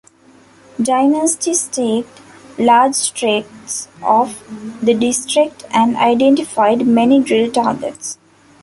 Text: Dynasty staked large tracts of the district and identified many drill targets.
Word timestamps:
Dynasty 0.81 1.53
staked 1.53 2.21
large 2.57 3.13
tracts 3.13 3.87
of 4.01 4.33
the 4.83 4.95
district 4.95 5.63
and 5.69 5.95
identified 5.95 6.87
many 6.87 7.21
drill 7.21 7.51
targets. 7.51 8.17